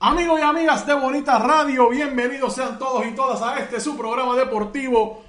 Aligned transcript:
amigas 0.00 0.86
de 0.86 0.94
Bonita 0.94 1.40
Radio, 1.40 1.88
bienvenidos 1.90 2.54
sean 2.54 2.78
todos 2.78 3.04
y 3.04 3.10
todas 3.16 3.42
a 3.42 3.58
este 3.58 3.80
su 3.80 3.96
programa 3.96 4.36
deportivo 4.36 5.24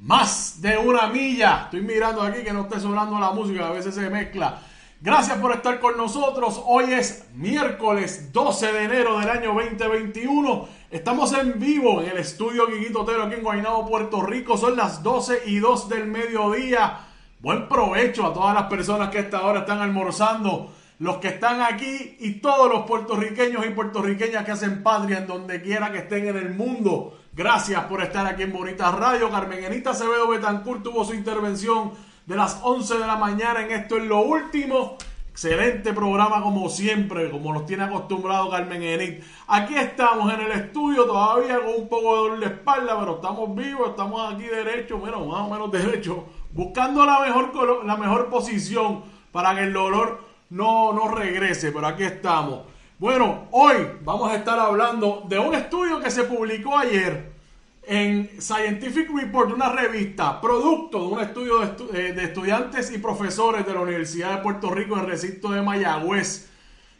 Más 0.00 0.60
de 0.60 0.76
una 0.76 1.06
milla. 1.06 1.62
Estoy 1.66 1.82
mirando 1.82 2.22
aquí 2.22 2.42
que 2.42 2.52
no 2.52 2.62
esté 2.62 2.80
sonando 2.80 3.18
la 3.20 3.30
música, 3.30 3.68
a 3.68 3.70
veces 3.70 3.94
se 3.94 4.10
mezcla. 4.10 4.60
Gracias 5.00 5.38
por 5.38 5.52
estar 5.52 5.78
con 5.78 5.96
nosotros. 5.96 6.60
Hoy 6.66 6.92
es 6.92 7.28
miércoles 7.34 8.32
12 8.32 8.72
de 8.72 8.84
enero 8.84 9.20
del 9.20 9.30
año 9.30 9.54
2021. 9.54 10.68
Estamos 10.90 11.32
en 11.34 11.60
vivo 11.60 12.02
en 12.02 12.08
el 12.08 12.18
estudio 12.18 12.66
Guiguito 12.66 13.02
Otero 13.02 13.22
aquí 13.22 13.36
en 13.36 13.44
Guaynabo, 13.44 13.86
Puerto 13.86 14.20
Rico. 14.22 14.56
Son 14.56 14.76
las 14.76 15.04
12 15.04 15.42
y 15.46 15.60
2 15.60 15.88
del 15.88 16.06
mediodía. 16.06 17.06
Buen 17.38 17.68
provecho 17.68 18.26
a 18.26 18.34
todas 18.34 18.52
las 18.52 18.64
personas 18.64 19.10
que 19.10 19.18
a 19.18 19.20
esta 19.20 19.42
hora 19.42 19.60
están 19.60 19.80
almorzando 19.80 20.72
los 20.98 21.18
que 21.18 21.28
están 21.28 21.62
aquí 21.62 22.16
y 22.18 22.40
todos 22.40 22.70
los 22.72 22.84
puertorriqueños 22.84 23.64
y 23.64 23.70
puertorriqueñas 23.70 24.44
que 24.44 24.52
hacen 24.52 24.82
patria 24.82 25.18
en 25.18 25.26
donde 25.26 25.62
quiera 25.62 25.92
que 25.92 25.98
estén 25.98 26.28
en 26.28 26.36
el 26.36 26.54
mundo. 26.54 27.18
Gracias 27.32 27.84
por 27.84 28.02
estar 28.02 28.26
aquí 28.26 28.42
en 28.42 28.52
Bonita 28.52 28.90
Radio. 28.90 29.30
Carmen 29.30 29.62
Enita 29.62 29.90
Acevedo 29.90 30.28
Betancourt 30.28 30.82
tuvo 30.82 31.04
su 31.04 31.14
intervención 31.14 31.92
de 32.26 32.34
las 32.34 32.58
11 32.62 32.98
de 32.98 33.06
la 33.06 33.16
mañana 33.16 33.62
en 33.62 33.70
Esto 33.70 33.96
es 33.96 34.04
lo 34.04 34.22
último. 34.22 34.96
Excelente 35.30 35.92
programa 35.92 36.42
como 36.42 36.68
siempre, 36.68 37.30
como 37.30 37.52
nos 37.52 37.64
tiene 37.64 37.84
acostumbrado 37.84 38.50
Carmen 38.50 38.82
Enit. 38.82 39.22
Aquí 39.46 39.76
estamos 39.76 40.34
en 40.34 40.40
el 40.40 40.50
estudio, 40.50 41.04
todavía 41.04 41.60
con 41.60 41.80
un 41.80 41.88
poco 41.88 42.10
de 42.10 42.20
dolor 42.22 42.40
de 42.40 42.46
espalda, 42.46 42.98
pero 42.98 43.14
estamos 43.14 43.54
vivos, 43.54 43.90
estamos 43.90 44.34
aquí 44.34 44.42
derechos, 44.42 44.98
bueno, 44.98 45.24
más 45.26 45.42
o 45.42 45.48
menos 45.48 45.70
derechos, 45.70 46.16
buscando 46.52 47.06
la 47.06 47.20
mejor, 47.20 47.86
la 47.86 47.96
mejor 47.96 48.28
posición 48.28 49.04
para 49.30 49.54
que 49.54 49.62
el 49.62 49.72
dolor 49.72 50.27
no, 50.50 50.92
no 50.92 51.08
regrese, 51.08 51.72
pero 51.72 51.86
aquí 51.86 52.04
estamos. 52.04 52.62
Bueno, 52.98 53.46
hoy 53.52 53.76
vamos 54.02 54.30
a 54.30 54.36
estar 54.36 54.58
hablando 54.58 55.24
de 55.28 55.38
un 55.38 55.54
estudio 55.54 56.00
que 56.00 56.10
se 56.10 56.24
publicó 56.24 56.76
ayer 56.76 57.32
en 57.86 58.28
Scientific 58.40 59.08
Report, 59.14 59.52
una 59.52 59.70
revista, 59.70 60.40
producto 60.40 60.98
de 61.00 61.06
un 61.06 61.20
estudio 61.20 61.60
de, 61.60 62.08
eh, 62.08 62.24
estudiantes 62.24 62.90
y 62.92 62.98
profesores 62.98 63.64
de 63.64 63.72
la 63.72 63.80
Universidad 63.80 64.36
de 64.36 64.42
Puerto 64.42 64.70
Rico 64.70 64.94
en 64.94 65.00
el 65.00 65.06
recinto 65.06 65.50
de 65.50 65.62
Mayagüez, 65.62 66.50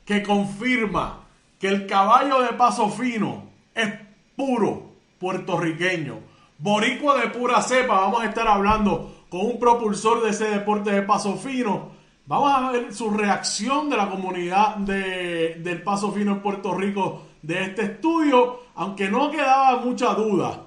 que 0.05 0.23
confirma 0.23 1.25
que 1.59 1.69
el 1.69 1.87
caballo 1.87 2.41
de 2.41 2.55
paso 2.55 2.89
fino 2.89 3.51
es 3.75 3.93
puro 4.37 4.93
puertorriqueño. 5.19 6.21
Boricua 6.59 7.21
de 7.21 7.29
pura 7.29 7.61
cepa, 7.61 8.01
vamos 8.01 8.23
a 8.23 8.27
estar 8.27 8.47
hablando 8.49 9.25
con 9.29 9.41
un 9.41 9.59
propulsor 9.59 10.23
de 10.23 10.31
ese 10.31 10.47
deporte 10.47 10.91
de 10.91 11.03
paso 11.03 11.37
fino 11.37 11.98
Vamos 12.29 12.53
a 12.53 12.73
ver 12.73 12.93
su 12.93 13.09
reacción 13.09 13.89
de 13.89 13.97
la 13.97 14.11
comunidad 14.11 14.77
de, 14.77 15.55
del 15.61 15.81
Paso 15.81 16.13
Fino 16.13 16.33
en 16.33 16.43
Puerto 16.43 16.75
Rico 16.75 17.23
de 17.41 17.65
este 17.65 17.85
estudio, 17.85 18.65
aunque 18.75 19.09
no 19.09 19.31
quedaba 19.31 19.81
mucha 19.81 20.13
duda, 20.13 20.63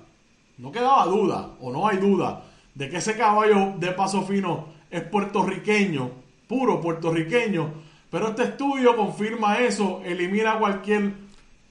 no 0.58 0.72
quedaba 0.72 1.06
duda 1.06 1.52
o 1.60 1.72
no 1.72 1.88
hay 1.88 1.98
duda 1.98 2.46
de 2.74 2.90
que 2.90 2.98
ese 2.98 3.16
caballo 3.16 3.74
de 3.78 3.92
Paso 3.92 4.24
Fino 4.24 4.70
es 4.90 5.04
puertorriqueño, 5.04 6.10
puro 6.48 6.82
puertorriqueño, 6.82 7.72
pero 8.10 8.30
este 8.30 8.46
estudio 8.46 8.96
confirma 8.96 9.60
eso, 9.60 10.02
elimina 10.04 10.58
cualquier 10.58 11.14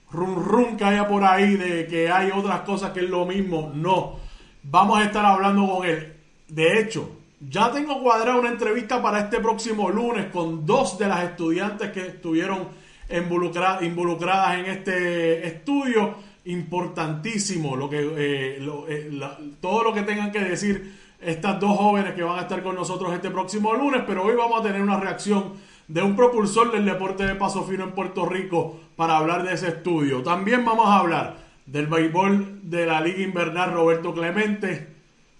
rum 0.09 0.35
rum 0.35 0.77
que 0.77 0.85
haya 0.85 1.05
por 1.05 1.25
ahí 1.25 1.57
de 1.57 1.85
que 1.85 2.09
hay 2.09 2.31
otras 2.33 2.61
cosas 2.61 2.91
que 2.91 3.01
es 3.01 3.09
lo 3.09 3.25
mismo, 3.25 3.73
no. 3.75 4.21
Vamos 4.63 4.99
a 4.99 5.03
estar 5.03 5.25
hablando 5.25 5.67
con 5.67 5.85
él. 5.85 6.15
De 6.47 6.79
hecho, 6.79 7.17
ya 7.49 7.71
tengo 7.71 8.01
cuadrada 8.01 8.37
una 8.37 8.49
entrevista 8.49 9.01
para 9.01 9.19
este 9.19 9.39
próximo 9.39 9.89
lunes 9.89 10.27
con 10.27 10.65
dos 10.65 10.97
de 10.99 11.07
las 11.07 11.23
estudiantes 11.23 11.91
que 11.91 12.07
estuvieron 12.07 12.67
involucradas 13.09 14.59
en 14.59 14.65
este 14.65 15.47
estudio. 15.47 16.15
Importantísimo 16.45 17.75
lo 17.75 17.89
que, 17.89 17.99
eh, 17.99 18.67
eh, 18.89 19.27
todo 19.59 19.83
lo 19.83 19.93
que 19.93 20.01
tengan 20.03 20.31
que 20.31 20.39
decir 20.39 20.95
estas 21.19 21.59
dos 21.59 21.77
jóvenes 21.77 22.13
que 22.13 22.23
van 22.23 22.39
a 22.39 22.43
estar 22.43 22.63
con 22.63 22.75
nosotros 22.75 23.13
este 23.13 23.29
próximo 23.29 23.73
lunes, 23.73 24.03
pero 24.07 24.23
hoy 24.23 24.35
vamos 24.35 24.59
a 24.59 24.63
tener 24.63 24.81
una 24.81 24.99
reacción 24.99 25.53
de 25.87 26.01
un 26.01 26.15
propulsor 26.15 26.71
del 26.71 26.85
deporte 26.85 27.25
de 27.25 27.35
paso 27.35 27.63
fino 27.63 27.83
en 27.83 27.91
Puerto 27.91 28.25
Rico 28.25 28.79
para 28.95 29.17
hablar 29.17 29.43
de 29.43 29.53
ese 29.53 29.67
estudio. 29.67 30.23
También 30.23 30.65
vamos 30.65 30.87
a 30.87 30.97
hablar 30.97 31.37
del 31.65 31.87
béisbol 31.87 32.61
de 32.63 32.85
la 32.85 33.01
Liga 33.01 33.21
Invernal 33.21 33.71
Roberto 33.71 34.13
Clemente, 34.13 34.90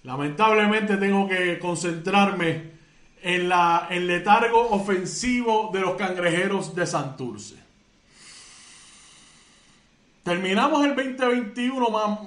Lamentablemente 0.04 0.98
tengo 0.98 1.28
que 1.28 1.60
concentrarme 1.60 2.72
en 3.22 3.50
la, 3.50 3.88
el 3.92 4.08
letargo 4.08 4.70
ofensivo 4.72 5.70
de 5.72 5.80
los 5.80 5.96
cangrejeros 5.96 6.76
de 6.76 6.88
Santurce. 6.88 7.56
Terminamos 10.24 10.84
el 10.86 10.96
2021 10.96 11.90
más 11.90 12.20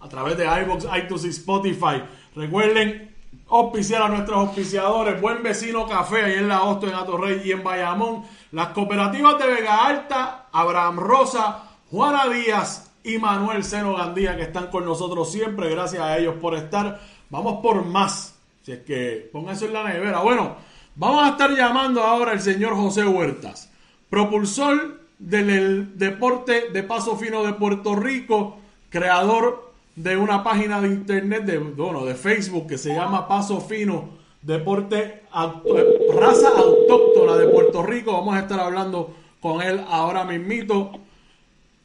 A 0.00 0.08
través 0.08 0.36
de 0.36 0.46
iBox, 0.46 0.84
iTunes 1.00 1.24
y 1.24 1.28
Spotify. 1.28 2.02
Recuerden 2.34 3.14
auspiciar 3.48 4.02
a 4.02 4.08
nuestros 4.08 4.36
auspiciadores, 4.36 5.20
Buen 5.20 5.44
Vecino 5.44 5.86
Café, 5.86 6.24
ahí 6.24 6.32
en 6.38 6.48
la 6.48 6.64
Hosto, 6.64 6.88
en 6.88 6.94
Atorrey 6.94 7.42
y 7.44 7.52
en 7.52 7.62
Bayamón, 7.62 8.24
las 8.50 8.70
cooperativas 8.70 9.38
de 9.38 9.46
Vega 9.46 9.86
Alta, 9.86 10.48
Abraham 10.50 10.98
Rosa, 10.98 11.68
Juana 11.88 12.28
Díaz 12.30 12.90
y 13.04 13.18
Manuel 13.18 13.62
Seno 13.62 13.94
Gandía, 13.94 14.36
que 14.36 14.42
están 14.42 14.66
con 14.72 14.84
nosotros 14.84 15.30
siempre, 15.30 15.70
gracias 15.70 16.02
a 16.02 16.18
ellos 16.18 16.34
por 16.40 16.56
estar. 16.56 17.00
Vamos 17.30 17.62
por 17.62 17.84
más, 17.84 18.34
si 18.62 18.72
es 18.72 18.80
que 18.80 19.30
eso 19.52 19.66
en 19.66 19.72
la 19.72 19.84
nevera. 19.84 20.18
Bueno, 20.18 20.71
vamos 20.94 21.24
a 21.24 21.30
estar 21.30 21.50
llamando 21.50 22.02
ahora 22.02 22.32
al 22.32 22.40
señor 22.40 22.74
José 22.74 23.04
Huertas, 23.04 23.70
propulsor 24.10 25.00
del 25.18 25.98
deporte 25.98 26.70
de 26.72 26.82
paso 26.82 27.16
fino 27.16 27.44
de 27.44 27.52
Puerto 27.54 27.94
Rico, 27.94 28.58
creador 28.90 29.72
de 29.96 30.16
una 30.16 30.42
página 30.42 30.80
de 30.80 30.88
internet, 30.88 31.44
de, 31.44 31.58
bueno, 31.58 32.04
de 32.04 32.14
Facebook, 32.14 32.66
que 32.66 32.78
se 32.78 32.94
llama 32.94 33.28
Paso 33.28 33.60
Fino 33.60 34.22
Deporte 34.42 35.22
Raza 35.32 36.48
Autóctona 36.56 37.36
de 37.36 37.46
Puerto 37.48 37.82
Rico. 37.82 38.12
Vamos 38.12 38.34
a 38.34 38.40
estar 38.40 38.58
hablando 38.58 39.14
con 39.40 39.62
él 39.62 39.80
ahora 39.88 40.24
mismito. 40.24 40.92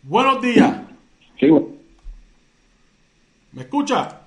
Buenos 0.04 0.42
días. 0.42 0.82
¿Me 3.52 3.62
escucha? 3.62 4.22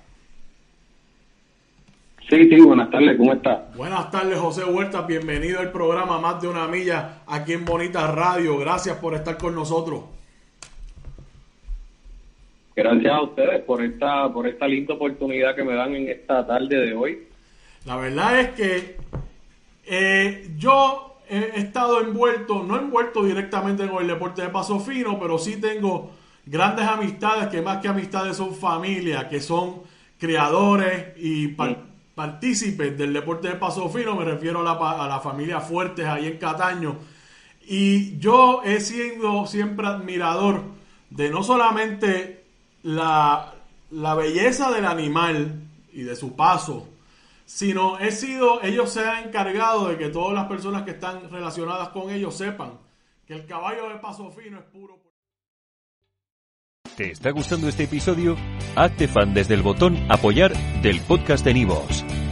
Sí, 2.31 2.47
sí, 2.47 2.61
buenas 2.61 2.89
tardes, 2.89 3.17
¿cómo 3.17 3.33
está? 3.33 3.67
Buenas 3.75 4.09
tardes, 4.09 4.39
José 4.39 4.63
Huerta. 4.63 5.01
Bienvenido 5.01 5.59
al 5.59 5.69
programa 5.69 6.17
Más 6.17 6.41
de 6.41 6.47
una 6.47 6.65
Milla 6.65 7.23
aquí 7.27 7.51
en 7.51 7.65
Bonita 7.65 8.09
Radio. 8.09 8.57
Gracias 8.57 8.95
por 8.99 9.15
estar 9.15 9.37
con 9.37 9.53
nosotros. 9.53 10.05
Gracias 12.73 13.13
a 13.13 13.21
ustedes 13.21 13.61
por 13.65 13.83
esta, 13.83 14.31
por 14.31 14.47
esta 14.47 14.65
linda 14.65 14.93
oportunidad 14.93 15.53
que 15.57 15.65
me 15.65 15.73
dan 15.73 15.93
en 15.93 16.07
esta 16.07 16.47
tarde 16.47 16.73
de 16.73 16.93
hoy. 16.93 17.19
La 17.85 17.97
verdad 17.97 18.39
es 18.39 18.49
que 18.51 18.95
eh, 19.85 20.51
yo 20.57 21.17
he 21.29 21.59
estado 21.59 21.99
envuelto, 21.99 22.63
no 22.63 22.79
envuelto 22.79 23.25
directamente 23.25 23.85
con 23.89 24.03
el 24.03 24.07
deporte 24.07 24.41
de 24.43 24.47
paso 24.47 24.79
fino, 24.79 25.19
pero 25.19 25.37
sí 25.37 25.59
tengo 25.59 26.11
grandes 26.45 26.87
amistades 26.87 27.47
que 27.47 27.61
más 27.61 27.79
que 27.79 27.89
amistades 27.89 28.37
son 28.37 28.55
familia, 28.55 29.27
que 29.27 29.41
son 29.41 29.81
creadores 30.17 31.07
y 31.17 31.49
partícipes 32.21 32.95
del 32.95 33.13
deporte 33.13 33.47
de 33.47 33.55
paso 33.55 33.89
fino, 33.89 34.15
me 34.15 34.23
refiero 34.23 34.59
a 34.59 34.63
la, 34.63 34.91
a 34.91 35.07
la 35.07 35.19
familia 35.21 35.59
Fuertes 35.59 36.05
ahí 36.05 36.27
en 36.27 36.37
Cataño. 36.37 36.99
Y 37.65 38.19
yo 38.19 38.61
he 38.63 38.79
sido 38.79 39.47
siempre 39.47 39.87
admirador 39.87 40.61
de 41.09 41.31
no 41.31 41.41
solamente 41.41 42.43
la, 42.83 43.55
la 43.89 44.13
belleza 44.13 44.69
del 44.69 44.85
animal 44.85 45.63
y 45.93 46.03
de 46.03 46.15
su 46.15 46.35
paso, 46.35 46.87
sino 47.47 47.97
he 47.97 48.11
sido, 48.11 48.61
ellos 48.61 48.91
se 48.91 48.99
han 48.99 49.29
encargado 49.29 49.87
de 49.87 49.97
que 49.97 50.09
todas 50.09 50.35
las 50.35 50.45
personas 50.45 50.83
que 50.83 50.91
están 50.91 51.27
relacionadas 51.31 51.89
con 51.89 52.11
ellos 52.11 52.37
sepan 52.37 52.73
que 53.25 53.33
el 53.33 53.47
caballo 53.47 53.89
de 53.89 53.95
paso 53.95 54.29
fino 54.29 54.59
es 54.59 54.65
puro. 54.65 54.99
¿Te 56.95 57.09
está 57.09 57.31
gustando 57.31 57.67
este 57.67 57.85
episodio? 57.85 58.37
Hazte 58.75 59.07
fan 59.07 59.33
desde 59.33 59.55
el 59.55 59.63
botón 59.63 59.97
apoyar 60.11 60.53
del 60.83 60.99
podcast 61.01 61.43
de 61.43 61.55
Nivos. 61.55 62.05